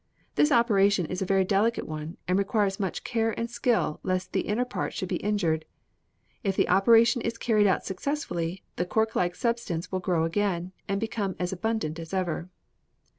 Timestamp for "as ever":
11.99-12.49